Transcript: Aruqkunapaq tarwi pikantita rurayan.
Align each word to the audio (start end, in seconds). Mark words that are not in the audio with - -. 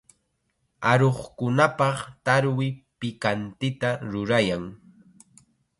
Aruqkunapaq 0.91 1.97
tarwi 2.25 2.67
pikantita 2.99 3.89
rurayan. 4.11 4.65